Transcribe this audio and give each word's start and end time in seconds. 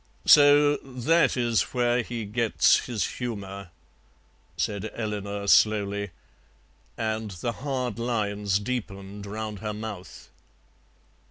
"So 0.25 0.77
that 0.77 1.37
is 1.37 1.61
where 1.75 2.01
he 2.01 2.25
gets 2.25 2.87
his 2.87 3.05
humour," 3.05 3.69
said 4.57 4.89
Eleanor 4.95 5.45
slowly, 5.47 6.09
and 6.97 7.29
the 7.29 7.51
hard 7.51 7.99
lines 7.99 8.57
deepened 8.57 9.27
round 9.27 9.59
her 9.59 9.73
mouth. 9.75 10.29